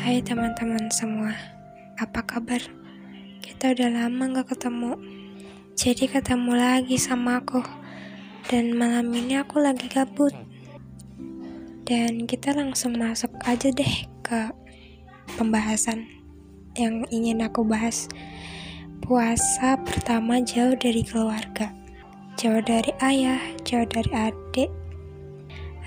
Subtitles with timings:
[0.00, 1.36] Hai teman-teman semua,
[2.00, 2.56] apa kabar?
[3.44, 4.96] Kita udah lama gak ketemu,
[5.76, 7.60] jadi ketemu lagi sama aku.
[8.48, 10.32] Dan malam ini aku lagi gabut.
[11.84, 14.48] Dan kita langsung masuk aja deh ke
[15.36, 16.08] pembahasan
[16.80, 18.08] yang ingin aku bahas.
[19.04, 21.76] Puasa pertama jauh dari keluarga,
[22.40, 24.72] jauh dari ayah, jauh dari adik,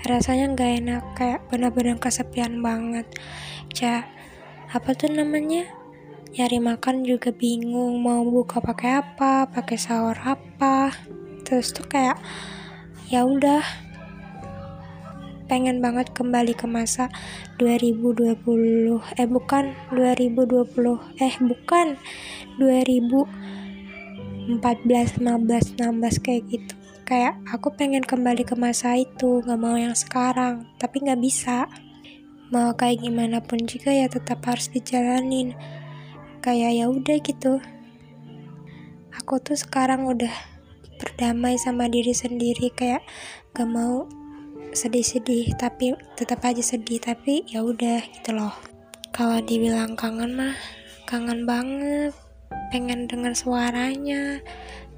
[0.04, 3.08] rasanya nggak enak kayak benar-benar kesepian banget.
[3.72, 4.04] Ca
[4.68, 5.64] apa tuh namanya?
[6.34, 10.92] Nyari makan juga bingung mau buka pakai apa pakai sahur apa.
[11.48, 12.20] Terus tuh kayak
[13.08, 13.64] ya udah
[15.44, 17.12] pengen banget kembali ke masa
[17.60, 18.40] 2020
[19.20, 22.00] eh bukan 2020 eh bukan
[22.56, 29.92] 2014 15 16 kayak gitu kayak aku pengen kembali ke masa itu nggak mau yang
[29.92, 31.68] sekarang tapi nggak bisa.
[32.52, 35.52] Mau kayak gimana pun juga ya tetap harus dijalanin.
[36.40, 37.60] Kayak ya udah gitu.
[39.20, 40.32] Aku tuh sekarang udah
[41.00, 43.02] berdamai sama diri sendiri kayak
[43.54, 44.06] gak mau
[44.74, 48.54] sedih-sedih tapi tetap aja sedih tapi ya udah gitu loh.
[49.14, 50.56] Kalau dibilang kangen mah
[51.06, 52.12] kangen banget.
[52.70, 54.42] Pengen dengar suaranya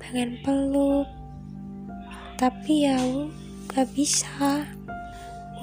[0.00, 1.09] pengen peluk
[2.37, 3.01] tapi ya
[3.73, 4.65] gak bisa.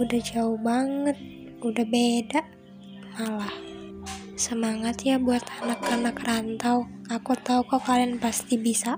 [0.01, 1.17] Udah jauh banget
[1.61, 2.41] udah beda.
[3.17, 3.53] Malah
[4.33, 6.89] semangat ya buat anak-anak rantau.
[7.09, 8.97] Aku tahu kok kalian pasti bisa.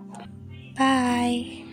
[0.75, 1.64] Bye